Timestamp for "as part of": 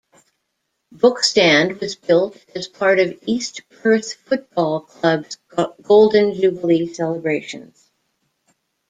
2.55-3.19